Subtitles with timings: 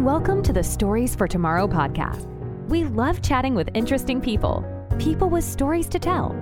[0.00, 2.24] and welcome to the Stories for Tomorrow podcast.
[2.68, 4.64] We love chatting with interesting people,
[4.98, 6.34] people with stories to tell.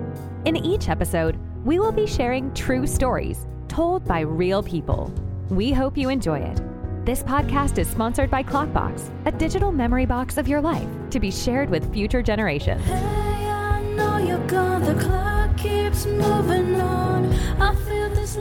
[0.45, 5.13] In each episode, we will be sharing true stories told by real people.
[5.49, 6.61] We hope you enjoy it.
[7.05, 11.29] This podcast is sponsored by Klokbox, a digital memory box of your life to be
[11.29, 12.81] shared with future generations.
[12.85, 13.39] Hey,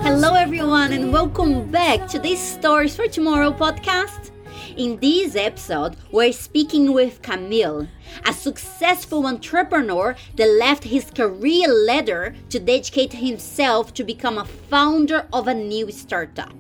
[0.00, 4.30] Hello, everyone, and welcome back to this Stories for Tomorrow podcast.
[4.78, 7.88] In this episode, we're speaking with Kamil,
[8.24, 15.27] a successful entrepreneur that left his career ladder to dedicate himself to become a founder
[15.32, 16.54] of a new startup.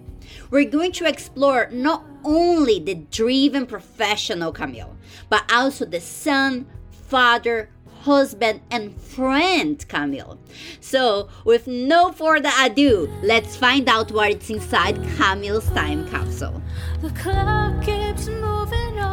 [0.50, 4.96] We're going to explore not only the driven professional Kamil,
[5.28, 10.38] but also the son, father, husband, and friend, Kamil.
[10.80, 16.62] So, with no further ado, let's find out what's inside Kamil's time capsule.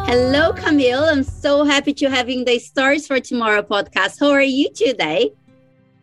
[0.08, 1.04] Hello, Kamil.
[1.04, 4.20] I'm so happy to having the Stories for Tomorrow podcast.
[4.20, 5.32] How are you today?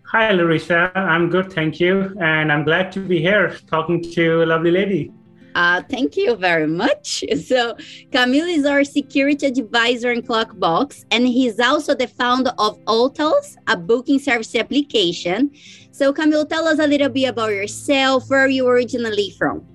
[0.05, 0.93] Hi, Larissa.
[0.95, 2.15] I'm good, thank you.
[2.21, 5.13] And I'm glad to be here talking to a lovely lady.
[5.55, 7.25] Uh, thank you very much.
[7.43, 7.77] So,
[8.13, 13.77] Kamil is our security advisor in Klokbox, and he's also the founder of Hotels, a
[13.77, 15.51] booking service application.
[15.91, 18.31] So, Kamil, tell us a little bit about yourself.
[18.31, 19.67] Where are you originally from?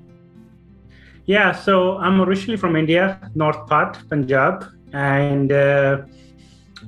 [1.26, 6.04] Yeah, so I'm originally from India, North part, Punjab, and uh,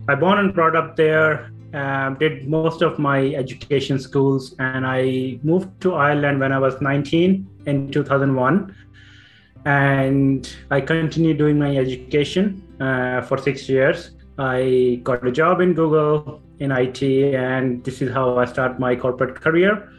[0.08, 1.52] I born and brought up there.
[1.74, 6.82] Uh, did most of my education schools, and I moved to Ireland when I was
[6.82, 8.76] 19 in 2001
[9.66, 14.12] and i continued doing my education uh, for six years.
[14.38, 18.96] I got a job in google in it and this is how i start my
[18.96, 19.92] corporate career.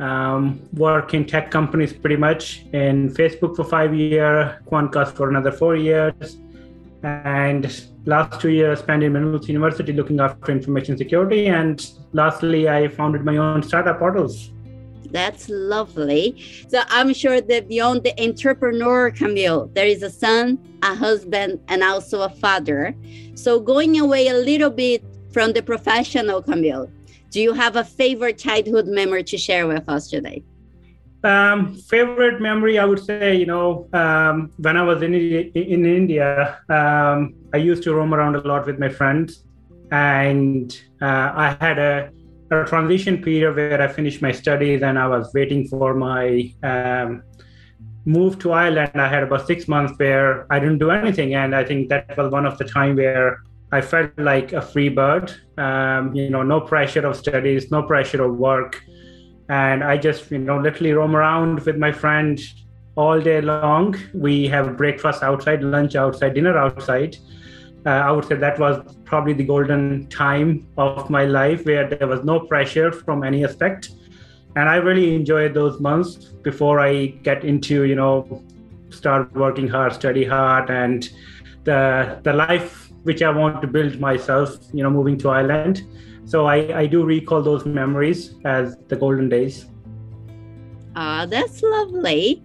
[0.00, 2.64] Um, work in tech companies pretty much.
[2.72, 6.38] In facebook for five years quantcast for another four years
[7.04, 12.88] and last two years spent in Maynooth University looking after information security and lastly I
[12.88, 14.50] founded my own startup portals
[15.14, 16.42] that's lovely.
[16.66, 21.84] So I'm sure that beyond the entrepreneur, Kamil, there is a son, a husband, and
[21.84, 22.96] also a father.
[23.34, 26.90] So going away a little bit from the professional, Kamil,
[27.30, 30.42] do you have a favorite childhood memory to share with us today?
[31.24, 36.58] Um, favorite memory, I would say, you know, um, when I was in in India,
[36.68, 39.44] um, I used to roam around a lot with my friends,
[39.90, 42.10] and uh, I had a
[42.50, 47.22] a transition period where I finished my studies and I was waiting for my um,
[48.04, 48.92] move to Ireland.
[48.94, 52.30] I had about six months where I didn't do anything, and I think that was
[52.30, 53.42] one of the time where
[53.72, 55.32] I felt like a free bird.
[55.56, 58.82] Um, you know, no pressure of studies, no pressure of work,
[59.48, 62.40] and I just you know literally roam around with my friend
[62.96, 63.96] all day long.
[64.14, 67.16] We have breakfast outside, lunch outside, dinner outside
[67.86, 72.08] uh, I would say that was probably the golden time of my life where there
[72.08, 73.90] was no pressure from any aspect.
[74.56, 78.42] And I really enjoyed those months before I get into, you know,
[78.90, 81.08] start working hard, study hard, and
[81.64, 85.82] the the life which I want to build myself, you know, moving to Ireland.
[86.26, 89.66] So I, I do recall those memories as the golden days.
[90.96, 92.42] Ah, uh, that's lovely.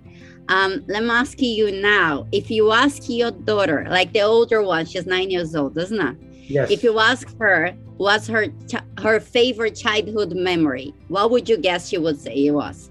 [0.49, 4.85] Um, let me ask you now if you ask your daughter, like the older one,
[4.85, 6.15] she's nine years old, doesn't it?
[6.49, 6.71] Yes.
[6.71, 11.89] If you ask her what's her ch- her favorite childhood memory, what would you guess
[11.89, 12.89] she would say it was?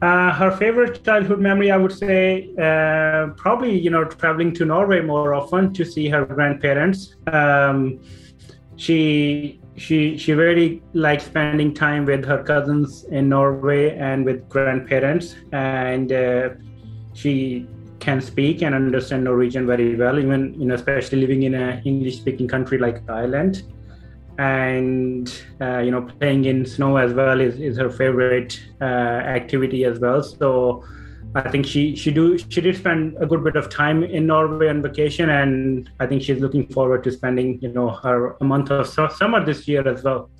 [0.00, 5.02] Uh, her favorite childhood memory, I would say, uh, probably you know traveling to Norway
[5.02, 7.14] more often to see her grandparents.
[7.26, 8.00] Um,
[8.82, 15.36] she she she really likes spending time with her cousins in Norway and with grandparents,
[15.52, 16.48] and uh,
[17.14, 17.68] she
[18.00, 22.48] can speak and understand Norwegian very well, even you know, especially living in an English-speaking
[22.48, 23.62] country like Ireland.
[24.38, 28.84] And uh, you know, playing in snow as well is, is her favorite uh,
[29.38, 30.24] activity as well.
[30.24, 30.84] So
[31.34, 34.68] I think she she do she did spend a good bit of time in Norway
[34.68, 38.70] on vacation, and I think she's looking forward to spending you know her a month
[38.70, 40.30] of summer this year as well.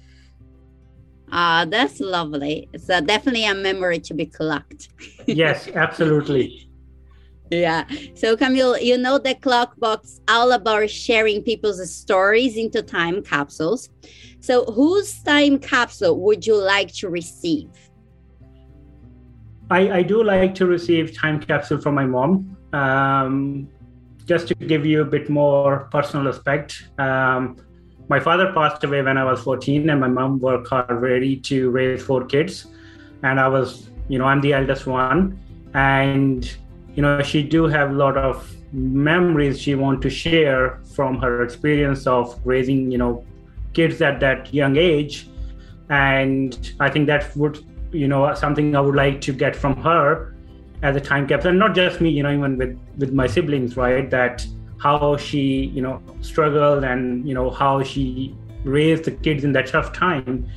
[1.30, 2.68] Ah, uh, that's lovely.
[2.74, 4.86] It's uh, definitely a memory to be collected.
[5.26, 6.68] yes, absolutely.
[7.50, 7.86] yeah.
[8.14, 13.88] So Kamil, you know the Klokbox all about sharing people's stories into time capsules.
[14.40, 17.70] So whose time capsule would you like to receive?
[19.70, 22.56] I, I do like to receive time capsule from my mom.
[22.72, 23.68] Um,
[24.24, 26.88] just to give you a bit more personal aspect.
[26.98, 27.56] Um,
[28.08, 31.70] my father passed away when I was 14, and my mom worked hard ready to
[31.70, 32.66] raise four kids.
[33.22, 35.38] And I was, you know, I'm the eldest one.
[35.74, 36.54] And
[36.94, 41.42] you know she do have a lot of memories she want to share from her
[41.42, 43.24] experience of raising you know
[43.72, 45.28] kids at that young age
[45.88, 50.34] and i think that would you know something i would like to get from her
[50.82, 53.76] as a time capsule and not just me you know even with with my siblings
[53.76, 54.10] right?
[54.10, 54.46] That
[54.80, 58.34] how she you know struggled and you know how she
[58.64, 60.48] raised the kids in that tough time.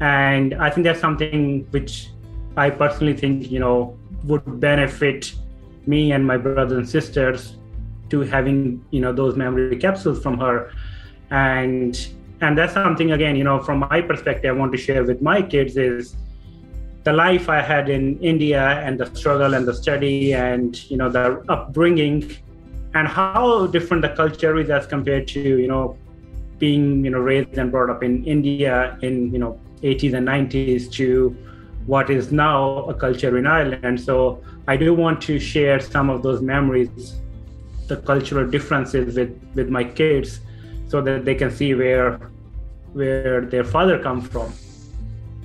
[0.00, 2.10] And i think that's something which
[2.56, 5.32] i personally think you know would benefit
[5.86, 7.56] me and my brothers and sisters
[8.10, 10.72] to having you know those memory capsules from her.
[11.30, 12.08] And
[12.40, 15.42] and that's something again you know from my perspective i want to share with my
[15.42, 16.16] kids is
[17.04, 21.08] the life i had in india and the struggle and the study and you know
[21.08, 22.36] the upbringing
[22.94, 25.96] and how different the culture is as compared to you know
[26.58, 30.90] being you know raised and brought up in india in you know 80s and 90s
[30.92, 31.36] to
[31.86, 34.00] what is now a culture in ireland.
[34.00, 37.14] So i do want to share some of those memories
[37.86, 40.40] the cultural differences with with my kids
[40.88, 42.18] so that they can see where
[42.92, 44.52] where their father comes from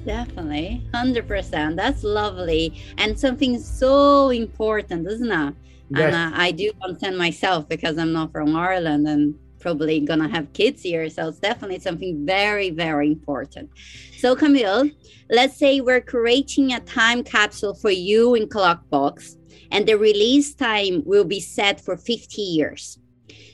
[0.06, 5.56] definitely 100% that's lovely and something so important isn't it
[5.90, 6.02] yes.
[6.02, 10.52] and uh, i do understand myself because i'm not from ireland and probably gonna have
[10.54, 13.70] kids here so it's definitely something very very important
[14.18, 14.90] so Kamil
[15.30, 19.38] let's say we're creating a time capsule for you in Klokbox
[19.74, 23.00] and the release time will be set for 50 years.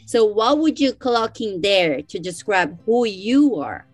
[0.05, 3.85] So, what would you clock in there to describe who you are?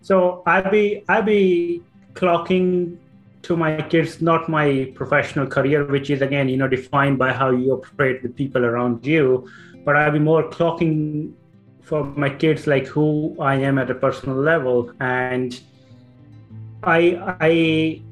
[0.00, 1.82] So, I'll be I'll be
[2.14, 2.96] clocking
[3.42, 7.50] to my kids not my professional career, which is again you know defined by how
[7.50, 9.48] you operate with people around you,
[9.84, 11.32] but I'll be more clocking
[11.82, 14.92] for my kids like who I am at a personal level.
[15.00, 15.60] And
[16.82, 18.02] I I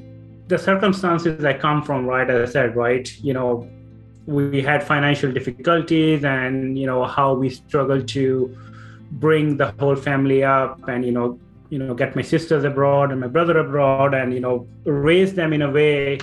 [0.49, 3.69] the circumstances I come from, right, as I said, right, you know,
[4.27, 8.57] we had financial difficulties and, you know, how we struggled to
[9.13, 11.39] bring the whole family up and, you know,
[11.71, 15.53] you know, get my sisters abroad and my brother abroad and, you know, raise them
[15.53, 16.19] in a way.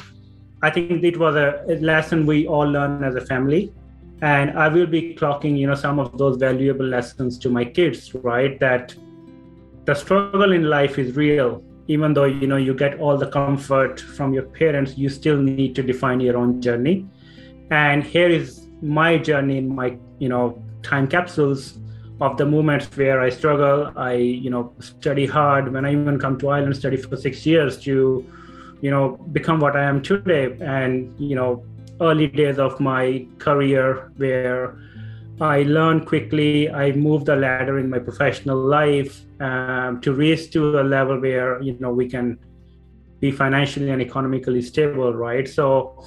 [0.61, 3.73] I think it was a, lesson we all learn as a family.
[4.21, 8.13] And I will be clocking, you know, some of those valuable lessons to my kids,
[8.15, 8.59] right?
[8.59, 8.95] That
[9.85, 13.99] the struggle in life is real even though you know you get all the comfort
[13.99, 17.05] from your parents you still need to define your own journey
[17.69, 21.77] and here is my journey in my you know time capsules
[22.21, 26.37] of the moments where i struggle i you know study hard when i even come
[26.37, 28.25] to ireland study for six years to
[28.81, 31.63] you know become what i am today and you know
[32.01, 34.77] early days of my career where
[35.41, 36.69] I learned quickly.
[36.69, 41.61] I moved the ladder in my professional life um, to raise to a level where
[41.61, 42.39] you know we can
[43.19, 45.47] be financially and economically stable, right?
[45.47, 46.03] So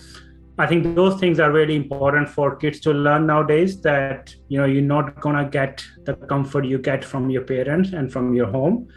[0.58, 3.80] I think those things are really important for kids to learn nowadays.
[3.80, 8.12] That you know you're not gonna get the comfort you get from your parents and
[8.12, 8.88] from your home.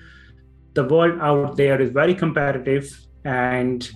[0.74, 2.90] The world out there is very competitive,
[3.26, 3.88] and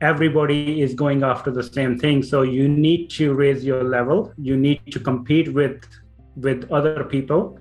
[0.00, 4.54] everybody is going after the same thing so you need to raise your level you
[4.54, 5.82] need to compete with
[6.36, 7.58] with other people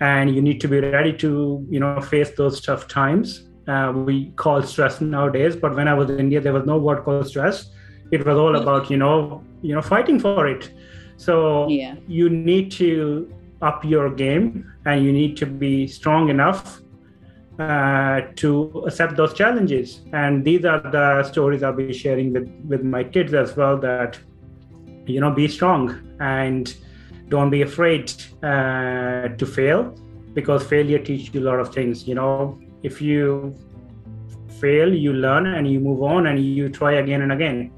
[0.00, 4.30] and you need to be ready to you know face those tough times uh, we
[4.36, 7.71] call stress nowadays but when i was in india there was no word called stress
[8.12, 10.70] it was all about you know you know fighting for it
[11.16, 11.94] so yeah.
[12.06, 16.80] you need to up your game and you need to be strong enough
[17.58, 20.00] uh, to accept those challenges.
[20.12, 24.18] And these are the stories I'll be sharing with, with my kids as well that,
[25.06, 26.74] you know, be strong and
[27.28, 29.94] don't be afraid uh, to fail
[30.34, 32.08] because failure teaches you a lot of things.
[32.08, 33.54] You know, if you
[34.60, 37.70] fail, you learn and you move on and you try again and again.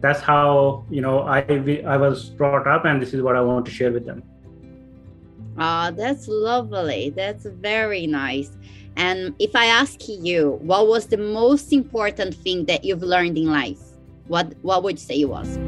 [0.00, 1.40] That's how, you know, I,
[1.86, 4.22] I was brought up and this is what I want to share with them.
[5.58, 7.10] Ah, that's lovely.
[7.10, 8.50] That's very nice.
[8.96, 13.46] And if I ask you, what was the most important thing that you've learned in
[13.46, 13.80] life?
[14.28, 15.58] What what would you say it was?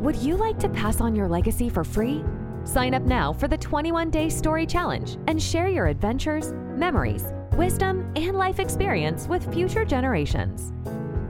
[0.00, 2.24] Would you like to pass on your legacy for free?
[2.64, 8.10] Sign up now for the 21 Day Story Challenge and share your adventures, memories, wisdom,
[8.16, 10.72] and life experience with future generations.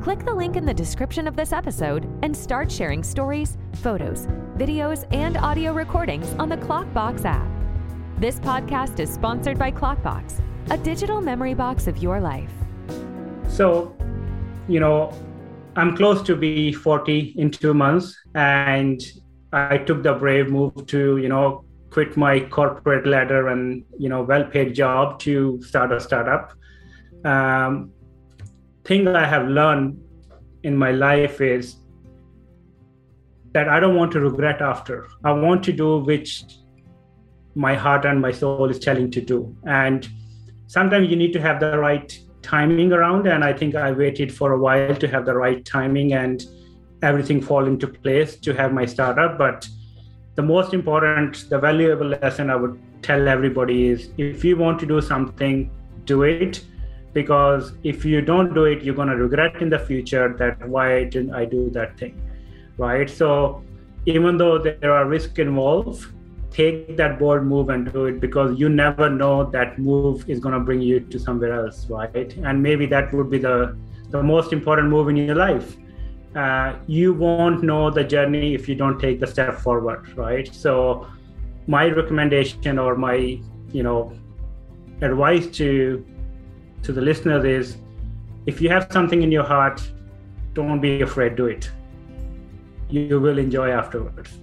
[0.06, 5.04] Click the link in the description of this episode and start sharing stories, photos, videos,
[5.10, 7.50] and audio recordings on the Klokbox app.
[8.16, 12.52] This podcast is sponsored by Klokbox, a digital memory box of your life.
[13.48, 13.96] So,
[14.68, 15.12] you know,
[15.74, 19.02] I'm close to be 40 in two months, and
[19.52, 24.22] I took the brave move to, you know, quit my corporate ladder and, you know,
[24.22, 26.52] well-paid job to start a startup.
[27.24, 27.90] Um,
[28.86, 30.00] thing I have learned
[30.62, 31.76] in my life is
[33.52, 35.08] that I don't want to regret after.
[35.24, 36.44] I want to do which
[37.54, 39.56] my heart and my soul is telling to do.
[39.66, 40.08] And
[40.66, 43.26] sometimes you need to have the right timing around.
[43.26, 46.44] And I think I waited for a while to have the right timing and
[47.02, 49.38] everything fall into place to have my startup.
[49.38, 49.66] But
[50.34, 54.86] the most important, the valuable lesson I would tell everybody is if you want to
[54.86, 55.70] do something,
[56.04, 56.62] do it.
[57.16, 61.04] Because if you don't do it, you're going to regret in the future that why
[61.04, 62.20] didn't I do that thing?
[62.76, 63.08] Right.
[63.08, 63.64] So
[64.04, 66.12] even though there are risks involved,
[66.50, 70.54] take that bold move and do it because you never know that move is going
[70.58, 73.56] to bring you to somewhere else right and maybe that would be the
[74.10, 75.76] the most important move in your life
[76.34, 81.06] uh, you won't know the journey if you don't take the step forward right so
[81.66, 83.16] my recommendation or my
[83.72, 84.00] you know
[85.02, 85.68] advice to
[86.82, 87.76] to the listeners is
[88.46, 89.82] if you have something in your heart
[90.54, 91.70] don't be afraid do it
[92.88, 94.38] you will enjoy afterwards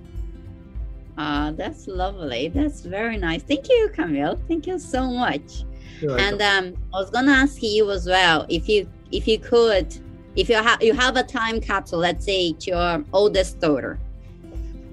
[1.17, 2.47] Ah, that's lovely.
[2.47, 3.43] That's very nice.
[3.43, 4.39] Thank you, Kamil.
[4.47, 5.63] Thank you so much.
[6.01, 9.95] and um, I was gonna ask you as well if you if you could
[10.35, 13.99] if you have you have a time capsule, let's say to your oldest daughter,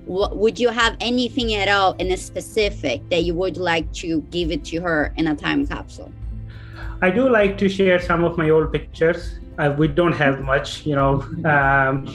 [0.05, 4.21] what, would you have anything at all in a specific that you would like to
[4.31, 6.13] give it to her in a time capsule?
[7.03, 9.39] I do like to share some of my old pictures.
[9.59, 12.07] Uh, we don't have much, you know, um,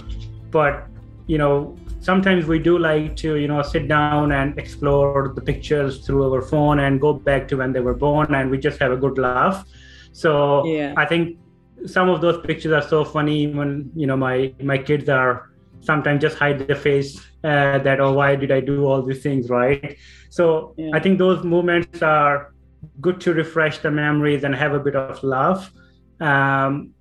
[0.51, 0.87] but
[1.27, 6.05] you know sometimes we do like to you know sit down and explore the pictures
[6.05, 8.91] through our phone and go back to when they were born and we just have
[8.91, 9.65] a good laugh
[10.11, 10.93] so yeah.
[10.97, 11.37] i think
[11.85, 15.51] some of those pictures are so funny when you know my my kids are
[15.81, 19.49] sometimes just hide their face uh, that oh why did i do all these things
[19.49, 19.97] right
[20.29, 20.91] so yeah.
[20.93, 22.53] i think those moments are
[23.01, 25.71] good to refresh the memories and have a bit of love.
[26.19, 26.93] um,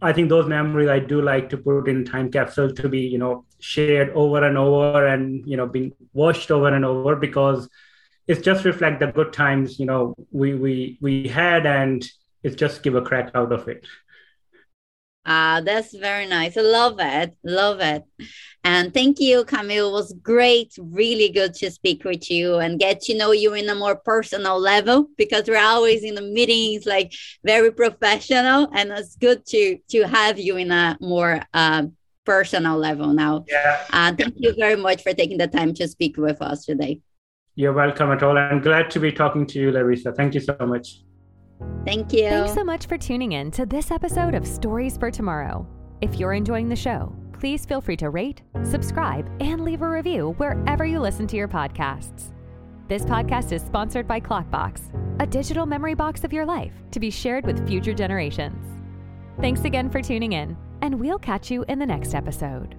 [0.00, 3.18] I think those memories I do like to put in time capsule to be, you
[3.18, 7.68] know, shared over and over and, you know, being watched over and over because
[8.28, 12.08] it's just reflect the good times, you know, we we we had and
[12.44, 13.86] it's just give a crack out of it.
[15.24, 16.56] Ah, that's very nice.
[16.56, 17.36] I love it.
[17.44, 18.04] Love it.
[18.64, 19.88] And thank you, Kamil.
[19.88, 23.68] It was great, really good to speak with you and get to know you in
[23.68, 27.12] a more personal level because we're always in the meetings, like
[27.44, 28.68] very professional.
[28.74, 33.44] And it's good to to have you in a more um, personal level now.
[33.48, 33.84] Yeah.
[33.92, 37.00] Uh, thank you very much for taking the time to speak with us today.
[37.54, 38.36] You're welcome at all.
[38.36, 40.12] I'm glad to be talking to you, Larissa.
[40.12, 41.02] Thank you so much.
[41.84, 42.28] Thank you.
[42.28, 45.66] Thanks so much for tuning in to this episode of Stories for Tomorrow.
[46.00, 50.34] If you're enjoying the show, please feel free to rate, subscribe, and leave a review
[50.38, 52.32] wherever you listen to your podcasts.
[52.88, 54.80] This podcast is sponsored by Klokbox,
[55.20, 58.64] a digital memory box of your life to be shared with future generations.
[59.40, 62.76] Thanks again for tuning in, and we'll catch you in the next episode.